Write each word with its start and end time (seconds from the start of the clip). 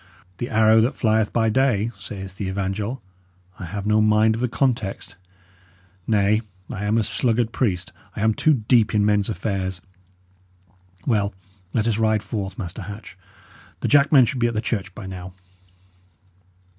'The 0.39 0.49
arrow 0.49 0.81
that 0.81 0.97
flieth 0.97 1.31
by 1.31 1.47
day,' 1.47 1.91
saith 1.95 2.37
the 2.37 2.47
evangel; 2.47 3.03
I 3.59 3.65
have 3.65 3.85
no 3.85 4.01
mind 4.01 4.33
of 4.33 4.41
the 4.41 4.47
context; 4.47 5.15
nay, 6.07 6.41
I 6.71 6.85
am 6.85 6.97
a 6.97 7.03
sluggard 7.03 7.51
priest, 7.51 7.93
I 8.15 8.21
am 8.21 8.33
too 8.33 8.55
deep 8.67 8.95
in 8.95 9.05
men's 9.05 9.29
affairs. 9.29 9.79
Well, 11.05 11.35
let 11.71 11.87
us 11.87 11.99
ride 11.99 12.23
forth, 12.23 12.57
Master 12.57 12.81
Hatch. 12.81 13.15
The 13.81 13.87
jackmen 13.87 14.25
should 14.25 14.39
be 14.39 14.47
at 14.47 14.55
the 14.55 14.59
church 14.59 14.95
by 14.95 15.05
now." 15.05 15.35